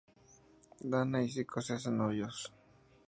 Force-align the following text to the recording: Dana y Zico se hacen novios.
Dana 0.83 1.21
y 1.21 1.29
Zico 1.29 1.61
se 1.61 1.73
hacen 1.73 1.95
novios. 1.97 2.51